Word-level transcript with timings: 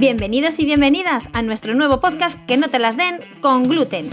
Bienvenidos 0.00 0.58
y 0.58 0.64
bienvenidas 0.64 1.28
a 1.34 1.42
nuestro 1.42 1.74
nuevo 1.74 2.00
podcast 2.00 2.38
Que 2.46 2.56
no 2.56 2.68
te 2.68 2.78
las 2.78 2.96
den 2.96 3.20
con 3.42 3.64
gluten. 3.64 4.08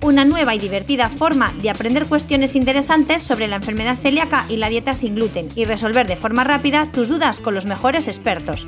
Una 0.00 0.24
nueva 0.24 0.56
y 0.56 0.58
divertida 0.58 1.10
forma 1.10 1.52
de 1.62 1.70
aprender 1.70 2.08
cuestiones 2.08 2.56
interesantes 2.56 3.22
sobre 3.22 3.46
la 3.46 3.54
enfermedad 3.54 3.96
celíaca 3.96 4.44
y 4.48 4.56
la 4.56 4.68
dieta 4.68 4.96
sin 4.96 5.14
gluten 5.14 5.46
y 5.54 5.64
resolver 5.64 6.08
de 6.08 6.16
forma 6.16 6.42
rápida 6.42 6.90
tus 6.90 7.08
dudas 7.08 7.38
con 7.38 7.54
los 7.54 7.66
mejores 7.66 8.08
expertos. 8.08 8.64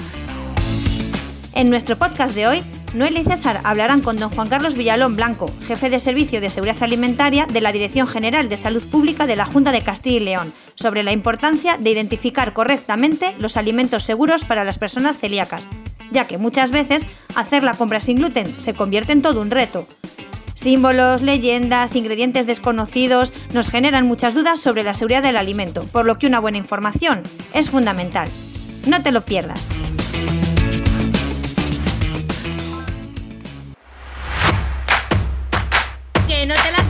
En 1.55 1.71
nuestro 1.71 1.99
podcast 1.99 2.37
de 2.37 2.47
hoy, 2.47 2.63
Noel 2.95 3.19
y 3.19 3.25
César 3.25 3.61
hablarán 3.65 4.01
con 4.01 4.17
don 4.17 4.31
Juan 4.31 4.49
Carlos 4.49 4.77
Villalón 4.77 5.17
Blanco, 5.17 5.53
jefe 5.67 5.91
de 5.91 5.99
Servicio 5.99 6.41
de 6.41 6.51
Seguridad 6.51 6.85
Alimentaria 6.85 7.47
de 7.47 7.61
la 7.63 7.73
Dirección 7.73 8.07
General 8.07 8.49
de 8.49 8.57
Salud 8.57 8.83
Pública 8.93 9.27
de 9.27 9.35
la 9.35 9.45
Junta 9.45 9.73
de 9.73 9.83
Castilla 9.83 10.17
y 10.19 10.21
León, 10.21 10.53
sobre 10.77 11.03
la 11.03 11.11
importancia 11.11 11.79
de 11.79 11.91
identificar 11.91 12.53
correctamente 12.53 13.35
los 13.41 13.57
alimentos 13.57 14.05
seguros 14.05 14.45
para 14.45 14.63
las 14.63 14.79
personas 14.79 15.19
celíacas, 15.19 15.69
ya 16.11 16.27
que 16.27 16.39
muchas 16.39 16.71
veces 16.71 17.07
hacer 17.35 17.63
la 17.63 17.75
compra 17.75 18.01
sin 18.01 18.19
gluten 18.19 18.47
se 18.47 18.75
convierte 18.75 19.13
en 19.13 19.23
todo 19.23 19.41
un 19.41 19.51
reto. 19.51 19.87
Símbolos, 20.55 21.23
leyendas, 21.23 21.97
ingredientes 21.97 22.47
desconocidos 22.47 23.33
nos 23.53 23.71
generan 23.71 24.07
muchas 24.07 24.35
dudas 24.35 24.61
sobre 24.61 24.85
la 24.85 24.95
seguridad 24.95 25.23
del 25.23 25.37
alimento, 25.37 25.85
por 25.85 26.07
lo 26.07 26.19
que 26.19 26.29
una 26.29 26.39
buena 26.39 26.59
información 26.59 27.23
es 27.53 27.71
fundamental. 27.71 28.29
No 28.87 29.03
te 29.03 29.11
lo 29.11 29.23
pierdas. 29.23 29.69
¿Que 36.29 36.47
no 36.47 36.55
te 36.55 36.73
las 36.73 36.84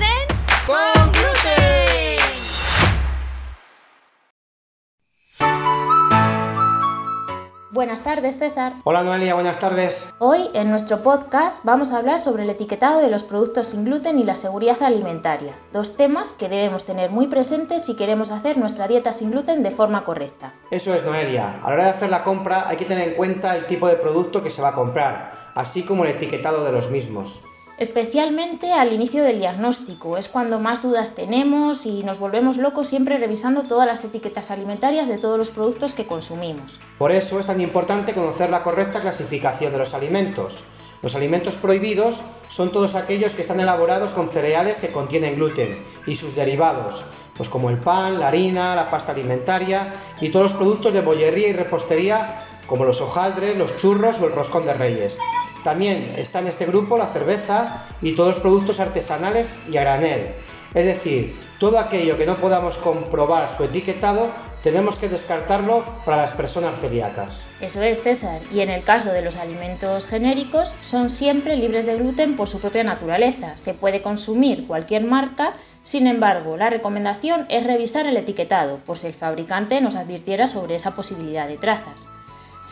Buenas 7.75 8.05
tardes, 8.05 8.39
César. 8.39 8.73
Hola 8.85 9.03
Noelia, 9.03 9.35
buenas 9.35 9.59
tardes. 9.59 10.15
Hoy 10.21 10.49
en 10.55 10.71
nuestro 10.71 11.03
podcast 11.03 11.65
vamos 11.65 11.91
a 11.91 11.99
hablar 11.99 12.21
sobre 12.21 12.45
el 12.45 12.51
etiquetado 12.51 13.01
de 13.01 13.11
los 13.11 13.25
productos 13.25 13.67
sin 13.67 13.85
gluten 13.85 14.17
y 14.21 14.23
la 14.23 14.37
seguridad 14.37 14.81
alimentaria, 14.81 15.59
dos 15.73 15.97
temas 15.97 16.33
que 16.33 16.49
debemos 16.49 16.85
tener 16.85 17.11
muy 17.11 17.27
presentes 17.27 17.85
si 17.85 17.97
queremos 17.97 18.31
hacer 18.31 18.59
nuestra 18.59 18.87
dieta 18.87 19.13
sin 19.13 19.33
gluten 19.33 19.65
de 19.65 19.73
forma 19.73 20.05
correcta. 20.05 20.55
Eso 20.71 20.95
es 20.95 21.05
Noelia. 21.05 21.59
A 21.65 21.69
la 21.69 21.75
hora 21.75 21.85
de 21.87 21.91
hacer 21.91 22.11
la 22.11 22.23
compra 22.23 22.69
hay 22.69 22.77
que 22.77 22.85
tener 22.85 23.09
en 23.09 23.15
cuenta 23.15 23.57
el 23.57 23.67
tipo 23.67 23.89
de 23.89 23.97
producto 23.97 24.41
que 24.41 24.51
se 24.51 24.63
va 24.63 24.69
a 24.69 24.75
comprar, 24.75 25.51
así 25.57 25.83
como 25.83 26.05
el 26.05 26.11
etiquetado 26.11 26.65
de 26.65 26.71
los 26.71 26.93
mismos. 26.93 27.43
Especialmente 27.77 28.73
al 28.73 28.93
inicio 28.93 29.25
del 29.25 29.41
diagnóstico, 29.41 30.17
es 30.17 30.29
cuando 30.29 30.61
más 30.61 30.81
dudas 30.81 31.17
tenemos 31.17 31.87
y 31.87 32.05
nos 32.05 32.21
volvemos 32.21 32.57
locos 32.57 32.87
siempre 32.87 33.19
revisando 33.19 33.63
todas 33.63 33.89
las 33.89 34.05
etiquetas 34.05 34.53
alimentarias 34.53 35.09
de 35.09 35.19
todos 35.19 35.37
los 35.39 35.51
productos 35.51 35.95
que 35.95 36.07
consumimos. 36.07 36.79
Por 36.99 37.11
eso 37.11 37.41
es 37.41 37.47
tan 37.47 37.61
importante 37.61 38.15
conocer 38.15 38.51
la 38.51 38.63
correcta 38.63 39.01
clasificación 39.01 39.73
de 39.73 39.79
los 39.79 39.93
alimentos. 39.93 40.65
Los 41.03 41.17
alimentos 41.17 41.57
prohibidos 41.57 42.23
son 42.49 42.71
todos 42.71 42.95
aquellos 42.95 43.35
que 43.35 43.43
están 43.43 43.59
elaborados 43.59 44.15
con 44.15 44.29
cereales 44.29 44.81
que 44.81 44.93
contienen 44.93 45.35
gluten 45.35 45.77
y 46.07 46.15
sus 46.15 46.37
derivados, 46.37 47.05
pues 47.37 47.49
como 47.49 47.71
el 47.71 47.79
pan, 47.79 48.21
la 48.21 48.29
harina, 48.29 48.77
la 48.77 48.89
pasta 48.89 49.11
alimentaria 49.11 49.93
y 50.21 50.29
todos 50.29 50.53
los 50.53 50.55
productos 50.55 50.93
de 50.93 51.01
bollería 51.01 51.49
y 51.49 51.53
repostería 51.53 52.41
como 52.67 52.85
los 52.85 53.01
hojaldres, 53.01 53.57
los 53.57 53.77
churros 53.77 54.21
o 54.21 54.27
el 54.27 54.33
roscón 54.33 54.67
de 54.67 54.75
reyes. 54.75 55.19
También 55.63 56.15
está 56.19 56.41
en 56.41 56.47
este 56.47 56.67
grupo 56.67 56.99
la 56.99 57.07
cerveza 57.07 57.83
y 58.03 58.15
todos 58.15 58.31
los 58.31 58.39
productos 58.41 58.81
artesanales 58.81 59.61
y 59.71 59.77
a 59.77 59.81
granel. 59.81 60.35
Es 60.75 60.87
decir, 60.87 61.35
todo 61.59 61.79
aquello 61.79 62.19
que 62.19 62.27
no 62.27 62.37
podamos 62.37 62.77
comprobar 62.79 63.49
su 63.49 63.65
etiquetado, 63.65 64.29
tenemos 64.63 64.99
que 64.99 65.09
descartarlo 65.09 65.85
para 66.05 66.17
las 66.17 66.33
personas 66.33 66.81
celíacas. 66.81 67.45
Eso 67.61 67.83
es, 67.83 68.03
César. 68.03 68.41
Y 68.53 68.61
en 68.61 68.71
el 68.71 68.83
caso 68.83 69.13
de 69.13 69.23
los 69.23 69.37
alimentos 69.37 70.07
genéricos, 70.07 70.75
son 70.83 71.11
siempre 71.11 71.57
libres 71.57 71.87
de 71.87 71.97
gluten 71.97 72.35
por 72.35 72.49
su 72.49 72.61
propia 72.61 72.83
naturaleza. 72.83 73.57
Se 73.57 73.75
puede 73.75 74.03
consumir 74.03 74.67
cualquier 74.67 75.05
marca, 75.05 75.53
sin 75.85 76.07
embargo, 76.07 76.57
la 76.57 76.71
recomendación 76.71 77.47
es 77.51 77.65
revisar 77.65 78.07
el 78.07 78.17
etiquetado, 78.17 78.79
por 78.79 78.99
si 78.99 79.07
el 79.07 79.15
fabricante 79.15 79.81
nos 79.81 79.97
advirtiera 79.97 80.47
sobre 80.47 80.75
esa 80.75 80.95
posibilidad 80.95 81.47
de 81.47 81.59
trazas. 81.59 82.09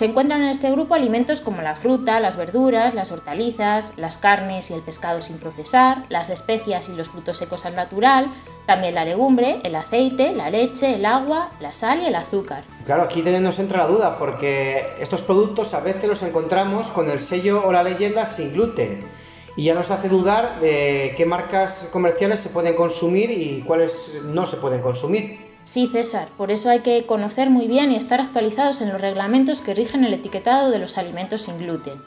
Se 0.03 0.07
encuentran 0.07 0.43
en 0.43 0.49
este 0.49 0.69
grupo 0.73 0.97
alimentos 0.97 1.41
como 1.41 1.63
la 1.63 1.77
fruta, 1.77 2.19
las 2.19 2.37
verduras, 2.37 2.93
las 2.97 3.13
hortalizas, 3.13 3.93
las 3.97 4.19
carnes 4.19 4.69
y 4.73 4.75
el 4.75 4.81
pescado 4.81 5.23
sin 5.23 5.39
procesar, 5.39 6.07
las 6.09 6.29
especias 6.29 6.89
y 6.89 6.97
los 6.97 7.09
frutos 7.09 7.39
secos 7.39 7.67
al 7.67 7.77
natural, 7.77 8.29
también 8.67 8.97
la 8.97 9.05
legumbre, 9.05 9.61
el 9.63 9.77
aceite, 9.77 10.35
la 10.35 10.51
leche, 10.51 10.97
el 10.97 11.07
agua, 11.07 11.53
la 11.61 11.73
sal 11.73 12.03
y 12.03 12.07
el 12.07 12.17
azúcar. 12.17 12.65
Claro, 12.85 13.05
aquí 13.05 13.23
nos 13.23 13.61
entra 13.61 13.79
la 13.79 13.87
duda 13.87 14.19
porque 14.19 14.83
estos 14.99 15.23
productos 15.23 15.73
a 15.73 15.79
veces 15.79 16.09
los 16.09 16.25
encontramos 16.25 16.91
con 16.91 17.09
el 17.09 17.21
sello 17.21 17.63
o 17.65 17.71
la 17.71 17.85
leyenda 17.85 18.27
sin 18.27 18.55
gluten 18.55 19.07
y 19.55 19.67
ya 19.67 19.75
nos 19.75 19.93
hace 19.93 20.09
dudar 20.09 20.59
de 20.59 21.15
qué 21.17 21.27
marcas 21.27 21.91
comerciales 21.93 22.41
se 22.41 22.49
pueden 22.49 22.75
consumir 22.75 23.31
y 23.31 23.63
cuáles 23.65 24.19
no 24.25 24.47
se 24.47 24.57
pueden 24.57 24.83
consumir. 24.83 25.52
Sí, 25.65 25.87
César, 25.87 26.29
por 26.37 26.51
eso 26.51 26.71
hay 26.71 26.81
que 26.81 27.07
conocer 27.07 27.49
muy 27.49 27.69
bien 27.69 27.93
y 27.93 27.97
estar 27.97 28.21
actualizados 28.21 28.81
en 28.81 28.91
los 28.91 29.01
reglamentos 29.01 29.61
que 29.61 29.75
rigen 29.75 30.05
el 30.05 30.15
etiquetado 30.15 30.71
de 30.71 30.81
los 30.81 30.99
alimentos 30.99 31.43
sin 31.43 31.59
gluten. 31.59 32.03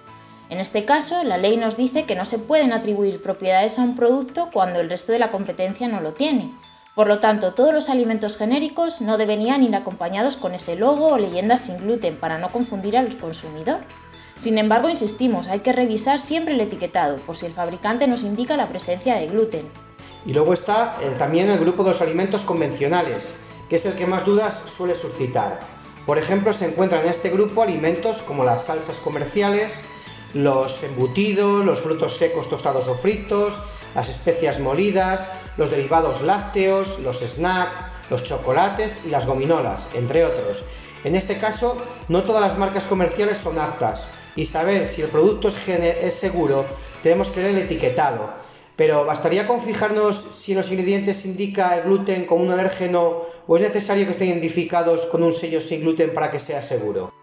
En 0.50 0.60
este 0.60 0.86
caso, 0.86 1.24
la 1.24 1.38
ley 1.38 1.58
nos 1.58 1.78
dice 1.78 2.04
que 2.04 2.16
no 2.16 2.26
se 2.26 2.38
pueden 2.38 2.74
atribuir 2.74 3.22
propiedades 3.22 3.80
a 3.80 3.84
un 3.84 3.96
producto 3.96 4.50
cuando 4.52 4.80
el 4.80 4.90
resto 4.90 5.12
de 5.12 5.20
la 5.20 5.32
competencia 5.32 5.88
no 5.88 6.02
lo 6.02 6.14
tiene. 6.14 6.52
Por 6.96 7.08
lo 7.08 7.20
tanto, 7.20 7.54
todos 7.54 7.74
los 7.74 7.90
alimentos 7.90 8.38
genéricos 8.38 9.02
no 9.02 9.18
deberían 9.18 9.64
ir 9.64 9.76
acompañados 9.76 10.38
con 10.38 10.54
ese 10.54 10.76
logo 10.76 11.08
o 11.08 11.18
leyenda 11.18 11.58
sin 11.58 11.78
gluten 11.78 12.18
para 12.18 12.38
no 12.38 12.50
confundir 12.52 12.98
al 12.98 13.18
consumidor. 13.18 13.80
Sin 14.38 14.58
embargo, 14.58 14.90
insistimos, 14.90 15.48
hay 15.48 15.62
que 15.62 15.74
revisar 15.74 16.20
siempre 16.20 16.54
el 16.54 16.62
etiquetado 16.62 17.16
por 17.18 17.36
si 17.36 17.46
el 17.46 17.54
fabricante 17.54 18.08
nos 18.08 18.24
indica 18.24 18.58
la 18.58 18.68
presencia 18.68 19.16
de 19.16 19.28
gluten. 19.28 19.66
Y 20.26 20.34
luego 20.34 20.54
está 20.54 20.98
eh, 21.02 21.14
también 21.18 21.50
el 21.50 21.60
grupo 21.60 21.84
de 21.84 21.90
los 21.90 22.02
alimentos 22.02 22.44
convencionales, 22.44 23.36
que 23.70 23.76
es 23.76 23.86
el 23.86 23.94
que 23.94 24.08
más 24.08 24.26
dudas 24.26 24.64
suele 24.68 24.96
suscitar. 24.96 25.60
Por 26.06 26.18
ejemplo, 26.18 26.54
se 26.54 26.66
encuentran 26.66 27.04
en 27.04 27.10
este 27.10 27.30
grupo 27.30 27.62
alimentos 27.62 28.22
como 28.22 28.44
las 28.44 28.66
salsas 28.66 29.00
comerciales, 29.00 29.84
los 30.34 30.84
embutidos, 30.84 31.66
los 31.66 31.82
frutos 31.82 32.18
secos 32.18 32.50
tostados 32.50 32.88
o 32.88 32.96
fritos, 32.96 33.62
las 33.96 34.10
especias 34.10 34.60
molidas, 34.60 35.30
los 35.58 35.72
derivados 35.72 36.22
lácteos, 36.22 37.00
los 37.00 37.20
snacks, 37.20 37.76
los 38.10 38.24
chocolates 38.24 39.02
y 39.06 39.10
las 39.10 39.26
gominolas, 39.26 39.90
entre 39.94 40.26
otros. 40.26 40.66
En 41.04 41.16
este 41.16 41.38
caso, 41.38 41.78
no 42.08 42.24
todas 42.24 42.42
las 42.42 42.58
marcas 42.58 42.86
comerciales 42.86 43.38
son 43.38 43.60
aptas 43.60 44.10
y 44.36 44.46
saber 44.46 44.88
si 44.88 45.02
el 45.02 45.08
producto 45.08 45.48
es, 45.48 45.68
es 45.68 46.14
seguro 46.14 46.66
tenemos 47.02 47.30
que 47.30 47.42
leer 47.42 47.56
el 47.56 47.62
etiquetado 47.64 48.45
pero 48.76 49.06
¿bastaría 49.06 49.48
con 49.48 49.62
fijarnos 49.62 50.18
si 50.18 50.52
en 50.52 50.58
los 50.58 50.72
ingredientes 50.72 51.26
indica 51.26 51.78
el 51.78 51.84
gluten 51.84 52.26
como 52.26 52.44
un 52.44 52.52
alérgeno 52.52 53.22
o 53.48 53.56
es 53.56 53.62
necesario 53.62 54.06
que 54.06 54.12
estén 54.12 54.30
identificados 54.30 55.06
con 55.06 55.24
un 55.24 55.32
sello 55.32 55.62
sin 55.62 55.82
gluten 55.82 56.14
para 56.14 56.32
que 56.32 56.40
sea 56.40 56.62
seguro? 56.62 57.14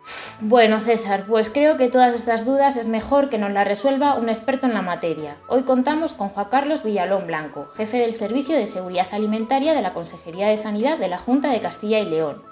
Bueno, 0.41 0.81
César, 0.81 1.27
pues 1.27 1.51
creo 1.51 1.77
que 1.77 1.89
todas 1.89 2.15
estas 2.15 2.45
dudas 2.45 2.77
es 2.77 2.89
mejor 2.89 3.29
que 3.29 3.39
nos 3.39 3.53
las 3.53 3.69
resuelva 3.69 4.15
un 4.15 4.29
experto 4.29 4.67
en 4.67 4.75
la 4.75 4.83
materia. 4.83 5.37
Hoy 5.49 5.63
contamos 5.63 6.15
con 6.15 6.29
Juan 6.29 6.49
Carlos 6.51 6.83
Villalón 6.83 7.27
Blanco, 7.27 7.67
jefe 7.67 7.99
del 7.99 8.13
Servicio 8.13 8.57
de 8.57 8.67
Seguridad 8.67 9.07
Alimentaria 9.13 9.75
de 9.75 9.83
la 9.83 9.93
Consejería 9.93 10.49
de 10.49 10.57
Sanidad 10.57 10.99
de 10.99 11.09
la 11.09 11.19
Junta 11.19 11.53
de 11.53 11.61
Castilla 11.61 12.01
y 12.01 12.09
León. 12.09 12.43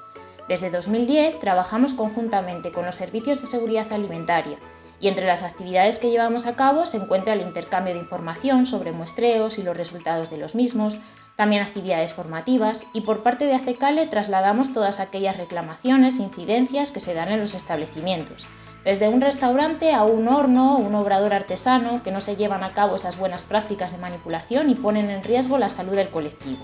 Desde 0.48 0.70
2010 0.70 1.38
trabajamos 1.38 1.94
conjuntamente 1.94 2.72
con 2.72 2.84
los 2.84 2.96
servicios 2.96 3.40
de 3.40 3.46
seguridad 3.46 3.92
alimentaria 3.92 4.58
y 5.00 5.08
entre 5.08 5.26
las 5.26 5.42
actividades 5.42 5.98
que 5.98 6.10
llevamos 6.10 6.46
a 6.46 6.56
cabo 6.56 6.86
se 6.86 6.98
encuentra 6.98 7.32
el 7.32 7.40
intercambio 7.40 7.94
de 7.94 8.00
información 8.00 8.66
sobre 8.66 8.92
muestreos 8.92 9.58
y 9.58 9.62
los 9.62 9.76
resultados 9.76 10.30
de 10.30 10.36
los 10.36 10.54
mismos, 10.54 10.98
también 11.36 11.62
actividades 11.62 12.12
formativas 12.12 12.86
y 12.92 13.00
por 13.00 13.22
parte 13.22 13.46
de 13.46 13.54
ACECALE 13.54 14.06
trasladamos 14.06 14.74
todas 14.74 15.00
aquellas 15.00 15.38
reclamaciones 15.38 16.18
e 16.18 16.22
incidencias 16.22 16.90
que 16.90 17.00
se 17.00 17.14
dan 17.14 17.30
en 17.30 17.40
los 17.40 17.54
establecimientos, 17.54 18.46
desde 18.84 19.08
un 19.08 19.22
restaurante 19.22 19.94
a 19.94 20.04
un 20.04 20.28
horno 20.28 20.76
un 20.76 20.94
obrador 20.94 21.32
artesano 21.32 22.02
que 22.02 22.10
no 22.10 22.20
se 22.20 22.36
llevan 22.36 22.62
a 22.62 22.72
cabo 22.72 22.96
esas 22.96 23.18
buenas 23.18 23.44
prácticas 23.44 23.92
de 23.92 23.98
manipulación 23.98 24.68
y 24.68 24.74
ponen 24.74 25.08
en 25.08 25.24
riesgo 25.24 25.56
la 25.56 25.70
salud 25.70 25.94
del 25.94 26.10
colectivo. 26.10 26.60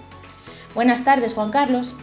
Buenas 0.74 1.04
tardes, 1.04 1.32
Juan 1.32 1.50
Carlos. 1.50 1.94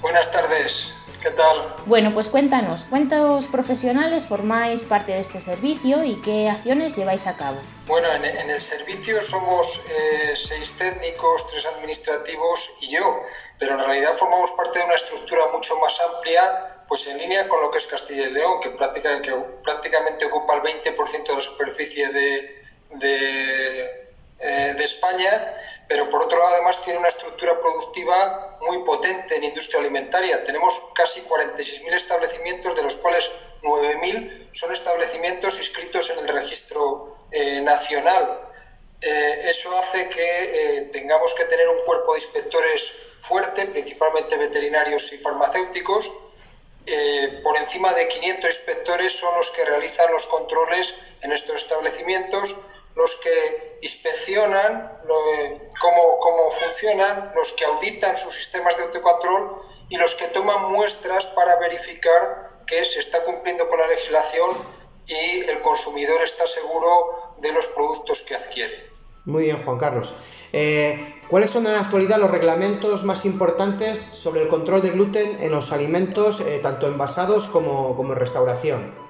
Buenas 0.00 0.32
tardes. 0.32 1.01
¿Qué 1.22 1.30
tal? 1.30 1.76
Bueno, 1.86 2.12
pues 2.12 2.28
cuéntanos, 2.28 2.84
¿cuántos 2.90 3.46
profesionales 3.46 4.26
formáis 4.26 4.82
parte 4.82 5.12
de 5.12 5.20
este 5.20 5.40
servicio 5.40 6.02
y 6.02 6.20
qué 6.20 6.50
acciones 6.50 6.96
lleváis 6.96 7.28
a 7.28 7.36
cabo? 7.36 7.60
Bueno, 7.86 8.12
en, 8.12 8.24
el 8.24 8.58
servicio 8.58 9.20
somos 9.22 9.84
eh, 9.88 10.32
seis 10.34 10.72
técnicos, 10.76 11.46
tres 11.46 11.66
administrativos 11.66 12.76
y 12.80 12.90
yo, 12.96 13.22
pero 13.56 13.74
en 13.74 13.86
realidad 13.86 14.12
formamos 14.14 14.50
parte 14.52 14.80
de 14.80 14.84
una 14.84 14.94
estructura 14.94 15.42
mucho 15.52 15.78
más 15.78 16.00
amplia, 16.00 16.82
pues 16.88 17.06
en 17.06 17.18
línea 17.18 17.46
con 17.46 17.60
lo 17.60 17.70
que 17.70 17.78
es 17.78 17.86
Castilla 17.86 18.26
y 18.26 18.32
León, 18.32 18.60
que, 18.60 18.70
prácticamente, 18.70 19.30
que 19.30 19.36
prácticamente 19.62 20.24
ocupa 20.24 20.56
el 20.56 20.62
20% 20.62 21.24
de 21.24 21.34
la 21.34 21.40
superficie 21.40 22.08
de, 22.12 22.64
de 22.94 24.01
eh, 24.44 24.74
de 24.76 24.82
España, 24.82 25.56
pero 25.86 26.10
por 26.10 26.24
otro 26.24 26.36
lado 26.36 26.54
además 26.54 26.82
tiene 26.82 26.98
una 26.98 27.06
estructura 27.06 27.60
productiva 27.60 28.58
muy 28.62 28.82
potente 28.82 29.36
en 29.36 29.44
industria 29.44 29.78
alimentaria. 29.78 30.42
Tenemos 30.42 30.90
casi 30.96 31.20
46.000 31.20 31.94
establecimientos, 31.94 32.74
de 32.74 32.82
los 32.82 32.96
cuales 32.96 33.30
9.000 33.62 34.48
son 34.50 34.72
establecimientos 34.72 35.58
inscritos 35.58 36.10
en 36.10 36.18
el 36.18 36.28
registro 36.28 37.18
eh, 37.30 37.60
nacional. 37.60 38.48
Eh, 39.00 39.42
eso 39.44 39.78
hace 39.78 40.08
que 40.08 40.88
tengamos 40.90 41.34
que 41.34 41.44
tener 41.44 41.68
un 41.68 41.84
cuerpo 41.84 42.14
de 42.14 42.18
inspectores 42.18 42.94
fuerte, 43.20 43.66
principalmente 43.66 44.36
veterinarios 44.38 45.12
y 45.12 45.18
farmacéuticos. 45.18 46.10
por 47.44 47.56
encima 47.58 47.92
de 47.94 48.08
500 48.08 48.44
inspectores 48.44 49.12
son 49.12 49.32
los 49.36 49.50
que 49.50 49.64
realizan 49.64 50.10
los 50.10 50.26
controles 50.26 50.96
en 51.20 51.30
estos 51.30 51.62
establecimientos, 51.62 52.56
los 52.94 53.16
que 53.16 53.78
inspeccionan 53.82 54.98
cómo, 55.80 56.18
cómo 56.20 56.50
funcionan, 56.50 57.32
los 57.34 57.52
que 57.52 57.64
auditan 57.64 58.16
sus 58.16 58.34
sistemas 58.34 58.76
de 58.76 58.84
autocontrol 58.84 59.62
y 59.88 59.96
los 59.96 60.14
que 60.14 60.28
toman 60.28 60.72
muestras 60.72 61.26
para 61.26 61.58
verificar 61.58 62.62
que 62.66 62.84
se 62.84 63.00
está 63.00 63.22
cumpliendo 63.24 63.68
con 63.68 63.78
la 63.78 63.88
legislación 63.88 64.50
y 65.06 65.50
el 65.50 65.60
consumidor 65.60 66.22
está 66.22 66.46
seguro 66.46 67.34
de 67.40 67.52
los 67.52 67.66
productos 67.68 68.22
que 68.22 68.34
adquiere. 68.34 68.88
Muy 69.24 69.44
bien, 69.44 69.64
Juan 69.64 69.78
Carlos. 69.78 70.14
Eh, 70.52 71.20
¿Cuáles 71.28 71.50
son 71.50 71.66
en 71.66 71.72
la 71.72 71.80
actualidad 71.80 72.18
los 72.18 72.30
reglamentos 72.30 73.04
más 73.04 73.24
importantes 73.24 73.98
sobre 73.98 74.42
el 74.42 74.48
control 74.48 74.82
de 74.82 74.90
gluten 74.90 75.38
en 75.40 75.50
los 75.50 75.72
alimentos, 75.72 76.40
eh, 76.40 76.60
tanto 76.62 76.86
envasados 76.86 77.48
como, 77.48 77.96
como 77.96 78.12
en 78.12 78.18
restauración? 78.18 79.01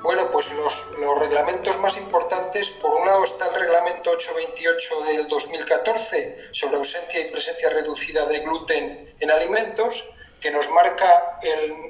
Bueno, 0.00 0.30
pues 0.30 0.52
los, 0.52 0.96
reglamentos 1.18 1.76
más 1.80 1.96
importantes, 1.96 2.70
por 2.70 2.94
un 2.94 3.04
lado 3.04 3.24
está 3.24 3.48
el 3.48 3.54
reglamento 3.54 4.10
828 4.10 5.00
del 5.02 5.28
2014 5.28 6.48
sobre 6.52 6.76
ausencia 6.76 7.20
y 7.20 7.30
presencia 7.30 7.68
reducida 7.70 8.24
de 8.26 8.38
gluten 8.38 9.16
en 9.18 9.30
alimentos, 9.30 10.08
que 10.40 10.52
nos 10.52 10.70
marca 10.70 11.40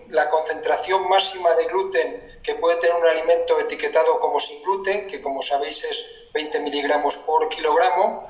la 0.09 0.27
concentración 0.31 1.07
máxima 1.07 1.53
de 1.53 1.67
gluten 1.67 2.41
que 2.43 2.55
puede 2.55 2.77
tener 2.77 2.97
un 2.97 3.07
alimento 3.07 3.61
etiquetado 3.61 4.19
como 4.21 4.41
sin 4.41 4.63
gluten, 4.63 5.07
que 5.07 5.21
como 5.21 5.43
sabéis 5.43 5.85
es 5.85 6.31
20 6.33 6.61
miligramos 6.61 7.19
por 7.19 7.51
kilogramo. 7.51 8.27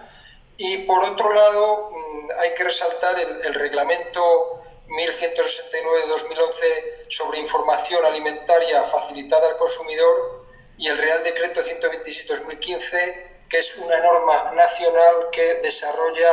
Y 0.57 0.79
por 0.79 1.05
otro 1.05 1.33
lado, 1.33 1.91
mm, 1.93 2.31
hay 2.41 2.53
que 2.55 2.65
resaltar 2.65 3.17
el, 3.17 3.43
el 3.47 3.55
reglamento 3.55 4.61
1169 4.89 6.01
de 6.01 6.09
2011 6.09 6.98
sobre 7.09 7.39
información 7.39 8.05
alimentaria 8.05 8.83
facilitada 8.85 9.49
al 9.49 9.57
consumidor 9.57 10.47
y 10.77 10.87
el 10.89 10.97
Real 10.97 11.25
Decreto 11.25 11.61
126-2015, 11.61 13.47
que 13.49 13.59
es 13.59 13.77
una 13.79 13.99
norma 14.01 14.53
nacional 14.53 15.29
que 15.33 15.55
desarrolla 15.55 16.31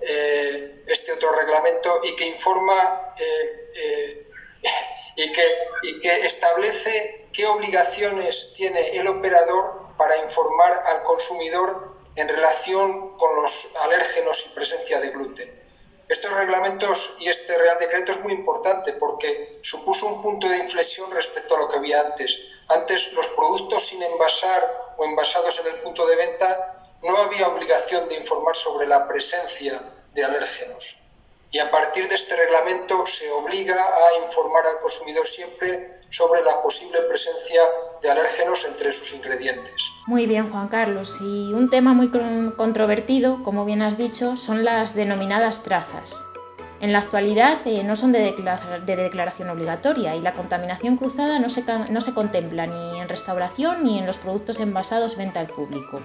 eh, 0.00 0.84
este 0.86 1.12
otro 1.12 1.32
reglamento 1.32 2.00
y 2.04 2.16
que 2.16 2.26
informa 2.26 3.14
eh, 3.18 3.70
eh, 3.74 4.28
y, 5.16 5.32
que, 5.32 5.58
y 5.82 6.00
que 6.00 6.26
establece 6.26 7.18
qué 7.32 7.46
obligaciones 7.46 8.52
tiene 8.54 8.98
el 8.98 9.06
operador 9.06 9.94
para 9.96 10.16
informar 10.18 10.72
al 10.86 11.02
consumidor 11.04 11.94
en 12.16 12.28
relación 12.28 13.16
con 13.16 13.36
los 13.36 13.70
alérgenos 13.82 14.46
y 14.46 14.54
presencia 14.54 15.00
de 15.00 15.10
gluten. 15.10 15.53
Estos 16.14 16.32
reglamentos 16.32 17.16
y 17.18 17.28
este 17.28 17.58
Real 17.58 17.76
Decreto 17.80 18.12
es 18.12 18.20
muy 18.20 18.32
importante 18.32 18.92
porque 18.92 19.58
supuso 19.62 20.06
un 20.06 20.22
punto 20.22 20.48
de 20.48 20.58
inflexión 20.58 21.10
respecto 21.10 21.56
a 21.56 21.58
lo 21.58 21.68
que 21.68 21.78
había 21.78 22.02
antes. 22.02 22.38
Antes 22.68 23.12
los 23.14 23.30
productos 23.30 23.88
sin 23.88 24.00
envasar 24.00 24.94
o 24.96 25.04
envasados 25.04 25.58
en 25.58 25.74
el 25.74 25.80
punto 25.80 26.06
de 26.06 26.14
venta 26.14 26.88
no 27.02 27.18
había 27.18 27.48
obligación 27.48 28.08
de 28.08 28.14
informar 28.14 28.54
sobre 28.54 28.86
la 28.86 29.08
presencia 29.08 29.82
de 30.12 30.24
alérgenos. 30.24 31.00
Y 31.50 31.58
a 31.58 31.68
partir 31.68 32.06
de 32.06 32.14
este 32.14 32.36
reglamento 32.36 33.04
se 33.06 33.28
obliga 33.32 33.74
a 33.74 34.24
informar 34.24 34.64
al 34.68 34.78
consumidor 34.78 35.26
siempre 35.26 35.98
sobre 36.10 36.42
la 36.42 36.62
posible 36.62 37.00
presencia 37.08 37.60
de 38.04 38.10
alérgenos 38.10 38.64
entre 38.70 38.92
sus 38.92 39.14
ingredientes. 39.14 40.02
Muy 40.06 40.26
bien, 40.26 40.48
Juan 40.48 40.68
Carlos. 40.68 41.18
Y 41.20 41.52
un 41.52 41.70
tema 41.70 41.94
muy 41.94 42.10
controvertido, 42.56 43.42
como 43.42 43.64
bien 43.64 43.82
has 43.82 43.98
dicho, 43.98 44.36
son 44.36 44.64
las 44.64 44.94
denominadas 44.94 45.64
trazas. 45.64 46.22
En 46.80 46.92
la 46.92 46.98
actualidad 46.98 47.58
eh, 47.66 47.82
no 47.82 47.96
son 47.96 48.12
de, 48.12 48.20
de, 48.20 48.96
declaración 48.96 49.48
obligatoria 49.48 50.14
y 50.16 50.20
la 50.20 50.34
contaminación 50.34 50.98
cruzada 50.98 51.38
no 51.38 51.48
se, 51.48 51.64
no 51.90 52.00
se 52.00 52.12
contempla 52.12 52.66
ni 52.66 53.00
en 53.00 53.08
restauración 53.08 53.84
ni 53.84 53.98
en 53.98 54.06
los 54.06 54.18
productos 54.18 54.60
envasados 54.60 55.16
venta 55.16 55.40
al 55.40 55.46
público. 55.46 56.02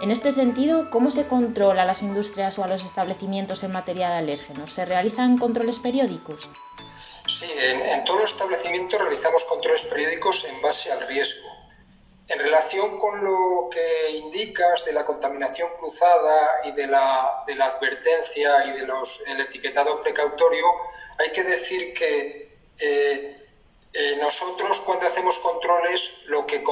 En 0.00 0.10
este 0.10 0.30
sentido, 0.30 0.90
¿cómo 0.90 1.10
se 1.10 1.26
controla 1.26 1.82
a 1.82 1.86
las 1.86 2.02
industrias 2.02 2.58
o 2.58 2.64
a 2.64 2.68
los 2.68 2.84
establecimientos 2.84 3.62
en 3.62 3.72
materia 3.72 4.08
de 4.08 4.16
alérgenos? 4.16 4.70
¿Se 4.72 4.84
realizan 4.84 5.38
controles 5.38 5.78
periódicos? 5.78 6.50
Sí, 7.28 7.52
en, 7.58 8.04
todos 8.04 8.20
los 8.20 8.32
establecimientos 8.32 9.00
realizamos 9.00 9.44
controles 9.44 9.82
periódicos 9.82 10.44
en 10.44 10.62
base 10.62 10.92
al 10.92 11.06
riesgo. 11.08 11.48
En 12.28 12.38
relación 12.38 12.98
con 12.98 13.24
lo 13.24 13.68
que 13.70 14.10
indicas 14.10 14.84
de 14.84 14.92
la 14.92 15.04
contaminación 15.04 15.68
cruzada 15.78 16.60
y 16.64 16.72
de 16.72 16.86
la, 16.86 17.44
de 17.46 17.56
la 17.56 17.66
advertencia 17.66 18.64
y 18.66 18.72
del 18.72 18.90
el 19.26 19.40
etiquetado 19.40 20.02
precautorio, 20.02 20.66
hay 21.18 21.30
que 21.30 21.42
decir 21.44 21.92
que 21.94 22.58
eh, 22.78 23.46
eh, 23.92 24.16
nosotros 24.20 24.80
cuando 24.80 25.06
hacemos 25.06 25.38
controles 25.38 26.24
lo 26.26 26.46
que, 26.46 26.62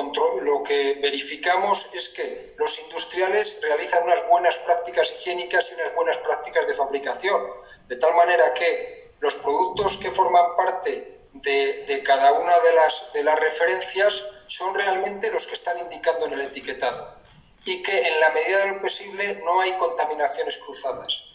lo 0.43 0.63
que 0.63 0.99
verificamos 1.01 1.89
es 1.95 2.11
que 2.11 2.55
los 2.59 2.79
industriales 2.81 3.61
realizan 3.63 4.05
unas 4.05 4.29
buenas 4.29 4.59
prácticas 4.59 5.15
higiénicas 5.19 5.71
y 5.71 5.75
unas 5.75 5.95
buenas 5.95 6.19
prácticas 6.19 6.67
de 6.67 6.75
fabricación, 6.75 7.43
de 7.89 7.97
tal 7.97 8.15
manera 8.15 8.53
que 8.55 9.04
los 9.25 9.37
productos 9.37 9.97
que 9.97 10.11
forman 10.11 10.55
parte 10.55 11.19
de, 11.33 12.03
cada 12.05 12.33
una 12.33 12.53
de 12.61 13.23
las, 13.25 13.41
referencias 13.41 14.23
son 14.47 14.75
realmente 14.75 15.31
los 15.31 15.47
que 15.47 15.55
están 15.55 15.79
indicando 15.79 16.27
en 16.27 16.35
el 16.35 16.43
etiquetado 16.43 17.17
y 17.65 17.83
que 17.83 18.07
en 18.07 18.21
la 18.21 18.29
medida 18.31 18.59
de 18.59 18.75
lo 18.75 18.83
posible 18.83 19.41
no 19.43 19.63
hay 19.63 19.73
contaminaciones 19.79 20.59
cruzadas. 20.59 21.33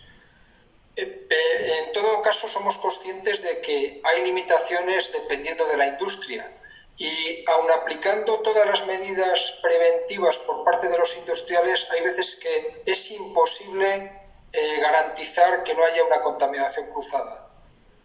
Eh, 0.95 1.27
eh, 1.29 1.83
en 1.83 1.91
todo 1.91 2.21
caso, 2.21 2.47
somos 2.47 2.77
conscientes 2.77 3.41
de 3.41 3.59
que 3.61 3.99
hay 4.03 4.23
limitaciones 4.23 5.11
dependiendo 5.11 5.65
de 5.65 5.77
la 5.77 5.87
industria 5.87 6.55
y 6.95 7.43
aun 7.47 7.71
aplicando 7.71 8.39
todas 8.41 8.67
las 8.67 8.85
medidas 8.85 9.59
preventivas 9.63 10.37
por 10.39 10.63
parte 10.63 10.87
de 10.89 10.97
los 10.99 11.17
industriales, 11.17 11.87
hay 11.89 12.01
veces 12.01 12.35
que 12.35 12.83
es 12.85 13.09
imposible 13.09 14.29
eh, 14.51 14.79
garantizar 14.79 15.63
que 15.63 15.73
no 15.73 15.83
haya 15.83 16.03
una 16.03 16.21
contaminación 16.21 16.91
cruzada. 16.91 17.48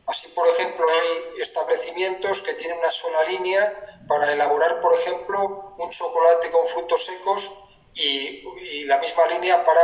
Así, 0.07 0.29
por 0.29 0.47
ejemplo, 0.49 0.87
hay 0.87 1.41
establecimientos 1.41 2.43
que 2.43 2.55
tienen 2.55 2.79
una 2.79 2.91
sola 2.91 3.25
línea 3.25 4.03
para 4.07 4.31
elaborar, 4.33 4.81
por 4.81 4.93
ejemplo, 4.93 5.75
un 5.79 5.91
chocolate 5.91 6.51
con 6.51 6.67
frutos 6.67 7.07
secos 7.07 7.69
y, 7.95 8.85
la 8.85 8.99
misma 8.99 9.27
línea 9.27 9.65
para 9.65 9.81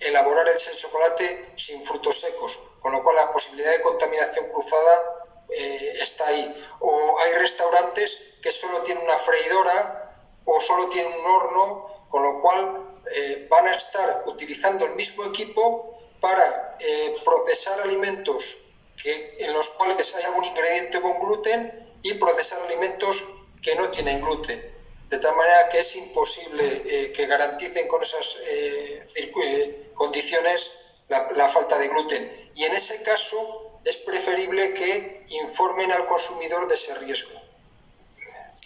elaborar 0.00 0.48
ese 0.48 0.72
chocolate 0.72 1.52
sin 1.56 1.84
frutos 1.84 2.18
secos, 2.18 2.58
con 2.80 2.92
lo 2.92 3.04
cual 3.04 3.14
la 3.16 3.30
posibilidad 3.30 3.70
de 3.70 3.80
contaminación 3.80 4.48
cruzada 4.50 5.46
eh, 5.48 5.98
está 6.00 6.26
ahí. 6.26 6.66
O 6.80 7.18
hay 7.20 7.34
restaurantes 7.34 8.38
que 8.42 8.50
solo 8.50 8.82
tienen 8.82 9.04
una 9.04 9.16
freidora 9.16 10.16
o 10.44 10.60
solo 10.60 10.88
tienen 10.88 11.12
un 11.20 11.26
horno, 11.26 12.06
con 12.08 12.24
lo 12.24 12.40
cual 12.40 12.94
eh, 13.14 13.46
van 13.48 13.68
a 13.68 13.74
estar 13.74 14.24
utilizando 14.26 14.84
el 14.86 14.96
mismo 14.96 15.24
equipo 15.24 15.98
para 16.20 16.76
eh, 16.80 17.16
procesar 17.24 17.80
alimentos 17.80 18.71
en 19.04 19.52
los 19.52 19.70
cuales 19.70 20.14
hay 20.14 20.24
algún 20.24 20.44
ingrediente 20.44 21.00
con 21.00 21.18
gluten 21.18 21.96
y 22.02 22.14
procesar 22.14 22.60
alimentos 22.62 23.24
que 23.62 23.74
no 23.76 23.88
tienen 23.88 24.20
gluten. 24.20 24.72
De 25.08 25.18
tal 25.18 25.36
manera 25.36 25.68
que 25.70 25.80
es 25.80 25.96
imposible 25.96 26.82
eh, 26.86 27.12
que 27.12 27.26
garanticen 27.26 27.86
con 27.86 28.02
esas 28.02 28.38
eh, 28.48 29.02
eh, 29.16 29.90
condiciones 29.94 30.70
la, 31.08 31.48
falta 31.48 31.78
de 31.78 31.88
gluten. 31.88 32.50
Y 32.54 32.64
en 32.64 32.74
ese 32.74 33.02
caso 33.02 33.80
es 33.84 33.98
preferible 33.98 34.72
que 34.72 35.26
informen 35.28 35.92
al 35.92 36.06
consumidor 36.06 36.66
de 36.66 36.74
ese 36.74 36.94
riesgo. 36.94 37.38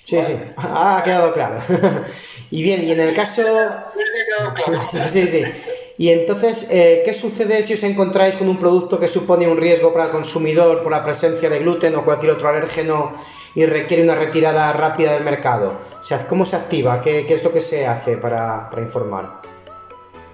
Sí, 0.05 0.23
sí, 0.23 0.39
ha 0.57 1.03
quedado 1.05 1.33
claro. 1.33 1.61
y 2.51 2.63
bien, 2.63 2.85
y 2.85 2.93
en 2.93 3.01
el 3.01 3.15
caso... 3.15 3.43
sí, 5.11 5.27
sí. 5.27 5.43
Y 5.99 6.11
entonces, 6.11 6.67
eh, 6.71 7.03
¿qué 7.05 7.15
sucede 7.15 7.63
si 7.63 7.73
os 7.73 7.83
encontráis 7.83 8.37
con 8.37 8.49
un 8.49 8.59
producto 8.59 9.01
que 9.01 9.09
supone 9.09 9.49
un 9.49 9.57
riesgo 9.57 9.93
para 9.93 10.07
el 10.07 10.11
consumidor 10.11 10.83
por 10.83 10.93
la 10.93 11.03
presencia 11.03 11.49
de 11.49 11.61
gluten 11.61 11.95
o 11.95 12.05
cualquier 12.05 12.33
otro 12.33 12.49
alérgeno 12.49 13.13
y 13.55 13.65
requiere 13.65 14.03
una 14.03 14.15
retirada 14.15 14.73
rápida 14.75 15.13
del 15.15 15.25
mercado? 15.25 15.79
¿cómo 16.29 16.45
se 16.45 16.57
activa? 16.57 17.01
¿Qué, 17.01 17.27
es 17.27 17.43
lo 17.43 17.53
que 17.53 17.61
se 17.61 17.87
hace 17.87 18.19
para, 18.19 18.69
informar? 18.77 19.41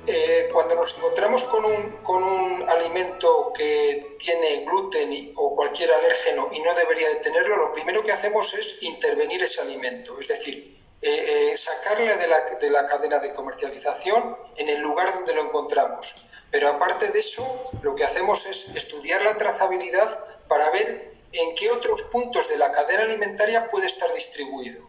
Eh, 0.06 0.48
cuando 0.52 0.74
nos 0.74 0.96
encontramos 0.98 1.44
con 1.44 1.64
un, 1.64 1.98
con 2.02 2.22
un, 2.24 2.68
alimento 2.68 3.52
que 3.56 4.16
tiene 4.18 4.64
gluten 4.64 5.32
o 5.36 5.54
cualquier 5.54 5.90
alérgeno 5.92 6.48
y 6.52 6.60
no 6.60 6.74
debería 6.74 7.08
de 7.08 7.16
tenerlo, 7.16 7.56
lo 7.56 7.72
primero 7.72 8.02
que 8.02 8.12
hacemos 8.12 8.52
es 8.54 8.82
intervenir 8.82 9.42
ese 9.42 9.60
alimento. 9.60 10.18
Es 10.18 10.28
decir, 10.28 10.71
eh, 11.02 11.50
eh, 11.52 11.56
sacarle 11.56 12.16
de 12.16 12.28
la, 12.28 12.40
de 12.60 12.70
la 12.70 12.86
cadena 12.86 13.18
de 13.18 13.34
comercialización 13.34 14.36
en 14.56 14.68
el 14.68 14.80
lugar 14.80 15.12
donde 15.12 15.34
lo 15.34 15.42
encontramos. 15.42 16.14
Pero 16.50 16.68
aparte 16.68 17.08
de 17.08 17.18
eso, 17.18 17.64
lo 17.82 17.94
que 17.96 18.04
hacemos 18.04 18.46
es 18.46 18.68
estudiar 18.74 19.22
la 19.22 19.36
trazabilidad 19.36 20.24
para 20.48 20.70
ver 20.70 21.12
en 21.32 21.54
qué 21.56 21.70
otros 21.70 22.02
puntos 22.04 22.48
de 22.48 22.58
la 22.58 22.70
cadena 22.72 23.02
alimentaria 23.02 23.68
puede 23.68 23.86
estar 23.86 24.12
distribuido. 24.12 24.86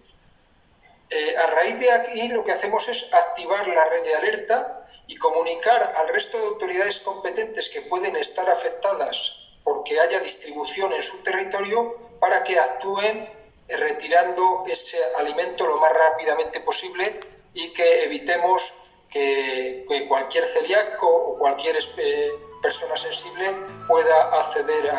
Eh, 1.09 1.35
a 1.37 1.47
raíz 1.47 1.79
de 1.79 1.91
aquí 1.91 2.27
lo 2.29 2.43
que 2.43 2.51
hacemos 2.51 2.87
es 2.89 3.13
activar 3.13 3.67
la 3.67 3.85
red 3.85 4.03
de 4.03 4.15
alerta 4.15 4.87
y 5.07 5.15
comunicar 5.17 5.93
al 5.97 6.07
resto 6.09 6.39
de 6.39 6.47
autoridades 6.47 6.99
competentes 7.01 7.69
que 7.69 7.81
pueden 7.81 8.15
estar 8.15 8.49
afectadas 8.49 9.43
porque 9.63 9.99
haya 9.99 10.19
distribución 10.19 10.93
en 10.93 11.01
su 11.01 11.23
territorio 11.23 11.97
para 12.19 12.43
que 12.43 12.59
actúen 12.59 13.29
retirando 13.67 14.63
ese 14.67 14.97
alimento 15.19 15.65
lo 15.65 15.77
más 15.77 15.91
rápidamente 15.91 16.59
posible 16.59 17.19
y 17.53 17.69
que 17.69 18.03
evitemos 18.03 18.91
que, 19.09 19.85
cualquier 20.07 20.45
celíaco 20.45 21.07
o 21.07 21.37
cualquier 21.37 21.77
eh, 21.97 22.31
persona 22.61 22.95
sensible 22.95 23.45
pueda 23.87 24.39
acceder 24.39 24.89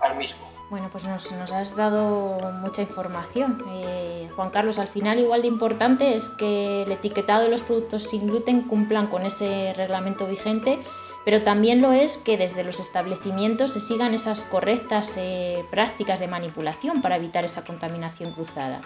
al 0.00 0.16
mismo. 0.16 0.46
Bueno, 0.68 0.88
pues 0.90 1.06
nos, 1.06 1.32
has 1.52 1.76
dado 1.76 2.38
mucha 2.60 2.82
información. 2.82 3.64
Eh, 3.70 4.28
Juan 4.34 4.50
Carlos, 4.50 4.78
al 4.80 4.88
final 4.88 5.18
igual 5.20 5.42
de 5.42 5.48
importante 5.48 6.16
es 6.16 6.30
que 6.30 6.82
el 6.82 6.92
etiquetado 6.92 7.44
de 7.44 7.50
los 7.50 7.62
productos 7.62 8.02
sin 8.02 8.26
gluten 8.26 8.62
cumplan 8.62 9.06
con 9.06 9.24
ese 9.24 9.72
reglamento 9.76 10.26
vigente, 10.26 10.80
pero 11.26 11.42
también 11.42 11.82
lo 11.82 11.90
es 11.90 12.18
que 12.18 12.36
desde 12.36 12.62
los 12.62 12.78
establecimientos 12.78 13.72
se 13.72 13.80
sigan 13.80 14.14
esas 14.14 14.44
correctas 14.44 15.16
eh, 15.16 15.64
prácticas 15.72 16.20
de 16.20 16.28
manipulación 16.28 17.02
para 17.02 17.16
evitar 17.16 17.44
esa 17.44 17.64
contaminación 17.64 18.30
cruzada. 18.30 18.80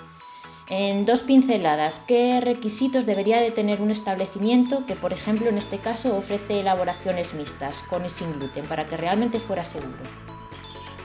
En 0.71 1.05
dos 1.05 1.21
pinceladas, 1.21 2.01
¿qué 2.09 2.41
requisitos 2.41 3.05
debería 3.05 3.43
de 3.43 3.51
tener 3.51 3.83
un 3.83 3.91
establecimiento 3.91 4.87
que, 4.87 4.97
por 4.97 5.13
ejemplo, 5.13 5.51
en 5.51 5.59
este 5.59 5.81
caso 5.81 6.17
ofrece 6.17 6.61
elaboraciones 6.61 7.35
mixtas 7.35 7.83
con 7.83 8.07
y 8.07 8.09
sin 8.09 8.33
gluten 8.39 8.65
para 8.67 8.87
que 8.87 8.97
realmente 8.97 9.39
fuera 9.39 9.67
seguro? 9.67 10.03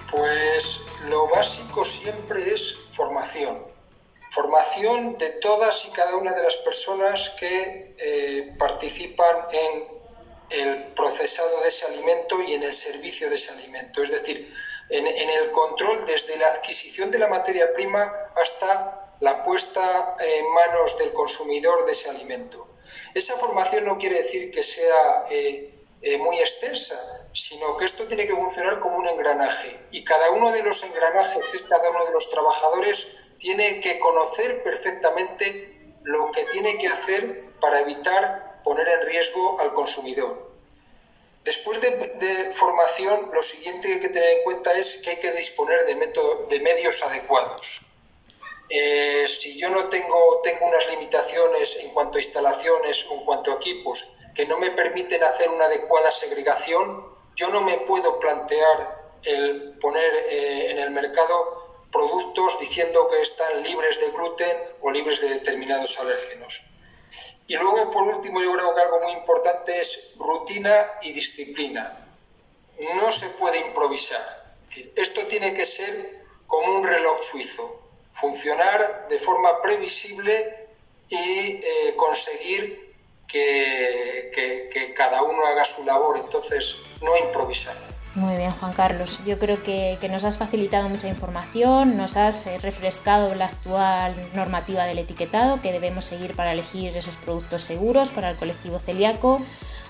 Pues 0.10 0.84
lo 1.10 1.28
básico 1.28 1.84
siempre 1.84 2.54
es 2.54 2.78
formación. 2.92 3.58
Formación 4.32 5.18
de 5.18 5.32
todas 5.42 5.86
y 5.86 5.92
cada 5.92 6.16
una 6.16 6.32
de 6.32 6.44
las 6.44 6.56
personas 6.58 7.32
que 7.38 7.94
eh, 8.00 8.56
participan 8.58 9.36
en 9.52 9.95
el 10.50 10.94
procesado 10.94 11.62
de 11.62 11.70
ese 11.70 11.86
alimento 11.88 12.42
y 12.42 12.54
en 12.54 12.64
el 12.64 12.74
servicio 12.74 13.30
de 13.30 13.36
ese 13.36 13.52
alimento. 13.54 14.04
Es 14.04 14.12
decir, 14.12 14.54
en, 14.90 15.08
el 15.08 15.52
control 15.52 16.06
desde 16.06 16.38
la 16.38 16.48
adquisición 16.48 17.12
de 17.12 17.20
la 17.20 17.28
materia 17.28 17.74
prima 17.74 18.14
hasta 18.42 19.16
la 19.20 19.44
puesta 19.44 20.16
en 20.20 20.54
manos 20.54 20.98
del 20.98 21.14
consumidor 21.14 21.86
de 21.86 21.92
ese 21.92 22.10
alimento. 22.10 22.68
Esa 23.14 23.36
formación 23.38 23.86
no 23.86 23.98
quiere 23.98 24.18
decir 24.18 24.52
que 24.52 24.62
sea 24.62 25.26
eh, 25.30 25.74
eh, 26.02 26.18
muy 26.18 26.38
extensa, 26.40 27.28
sino 27.34 27.78
que 27.78 27.86
esto 27.86 28.06
tiene 28.06 28.28
que 28.28 28.36
funcionar 28.36 28.80
como 28.80 28.98
un 28.98 29.08
engranaje 29.08 29.80
y 29.92 30.04
cada 30.04 30.30
uno 30.32 30.52
de 30.52 30.64
los 30.64 30.84
engranajes, 30.84 31.64
cada 31.64 31.90
uno 31.90 32.06
de 32.06 32.12
los 32.12 32.30
trabajadores 32.30 33.08
tiene 33.38 33.82
que 33.82 34.00
conocer 34.00 34.64
perfectamente 34.64 35.96
lo 36.04 36.32
que 36.32 36.46
tiene 36.46 36.78
que 36.78 36.88
hacer 36.88 37.52
para 37.60 37.80
evitar 37.80 38.45
poner 38.66 38.88
en 38.90 39.02
riesgo 39.08 39.58
al 39.62 39.72
consumidor. 39.72 40.52
Después 41.46 41.80
de, 41.80 42.52
formación, 42.52 43.30
lo 43.32 43.44
siguiente 43.44 43.88
que 43.88 43.94
hay 43.94 44.00
que 44.02 44.10
tener 44.10 44.30
en 44.38 44.44
cuenta 44.44 44.74
es 44.74 44.98
que 44.98 45.12
hay 45.12 45.20
que 45.20 45.32
disponer 45.32 45.86
de, 45.86 45.94
de 46.50 46.60
medios 46.60 47.04
adecuados. 47.04 47.86
Eh, 48.70 49.26
si 49.28 49.56
yo 49.56 49.70
no 49.70 49.88
tengo, 49.90 50.42
tengo 50.44 50.66
unas 50.66 50.90
limitaciones 50.90 51.78
en 51.82 51.90
cuanto 51.90 52.18
a 52.18 52.22
instalaciones 52.22 53.06
o 53.12 53.14
en 53.14 53.26
cuanto 53.26 53.52
a 53.52 53.56
equipos 53.58 54.18
que 54.34 54.48
no 54.48 54.58
me 54.58 54.72
permiten 54.72 55.24
hacer 55.24 55.50
una 55.50 55.66
adecuada 55.66 56.10
segregación, 56.10 57.06
yo 57.36 57.50
no 57.50 57.62
me 57.62 57.78
puedo 57.78 58.20
plantear 58.20 59.06
el 59.22 59.78
poner 59.80 60.12
eh, 60.30 60.72
en 60.72 60.80
el 60.80 60.90
mercado 60.90 61.84
productos 61.92 62.60
diciendo 62.60 63.08
que 63.08 63.22
están 63.22 63.62
libres 63.62 64.00
de 64.00 64.10
gluten 64.12 64.58
o 64.82 64.92
libres 64.92 65.22
de 65.22 65.30
determinados 65.30 66.00
alérgenos. 66.00 66.75
Y 67.48 67.56
luego, 67.56 67.90
por 67.92 68.04
último, 68.04 68.42
yo 68.42 68.54
creo 68.54 68.74
que 68.74 68.82
algo 68.82 69.00
muy 69.02 69.14
importante 69.14 69.80
es 69.80 70.14
rutina 70.18 71.00
y 71.02 71.12
disciplina. 71.12 71.96
No 72.96 73.12
se 73.12 73.30
puede 73.30 73.60
improvisar. 73.60 74.46
esto 74.96 75.26
tiene 75.28 75.54
que 75.54 75.66
ser 75.66 76.26
como 76.48 76.78
un 76.78 76.84
reloj 76.84 77.22
suizo 77.22 77.86
funcionar 78.12 79.08
de 79.10 79.20
forma 79.20 79.62
previsible 79.62 80.68
y 81.10 81.18
eh, 81.18 81.94
conseguir 81.96 82.96
que, 83.28 84.32
que, 84.34 84.94
cada 84.94 85.22
uno 85.24 85.46
haga 85.46 85.66
su 85.66 85.84
labor, 85.84 86.18
entonces 86.18 86.78
no 87.02 87.18
improvisar. 87.18 87.76
Muy 88.16 88.38
bien, 88.38 88.52
Juan 88.52 88.72
Carlos. 88.72 89.20
Yo 89.26 89.38
creo 89.40 89.62
que, 89.62 90.00
nos 90.10 90.24
has 90.24 90.38
facilitado 90.38 90.88
mucha 90.88 91.10
información, 91.10 91.98
nos 91.98 92.16
has 92.16 92.48
eh, 92.48 92.58
refrescado 92.60 93.36
la 93.36 93.46
actual 93.46 94.16
normativa 94.34 94.86
del 94.86 95.00
etiquetado 95.00 95.62
que 95.62 95.74
debemos 95.74 96.06
seguir 96.06 96.34
para 96.34 96.54
elegir 96.54 96.96
esos 96.96 97.18
productos 97.18 97.64
seguros 97.64 98.12
para 98.12 98.30
el 98.30 98.38
colectivo 98.38 98.80
celíaco. 98.80 99.42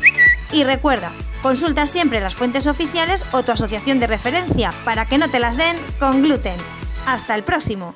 Y 0.52 0.64
recuerda, 0.64 1.12
consulta 1.42 1.88
siempre 1.88 2.20
las 2.20 2.36
fuentes 2.36 2.68
oficiales 2.68 3.26
o 3.32 3.44
tu 3.44 3.52
asociación 3.52 4.00
de 4.00 4.08
referencia 4.08 4.74
para 4.84 5.06
que 5.06 5.18
no 5.18 5.30
te 5.30 5.40
las 5.40 5.58
den 5.58 5.78
con 6.00 6.24
gluten. 6.24 6.58
Hasta 7.06 7.36
el 7.36 7.44
próximo. 7.44 7.94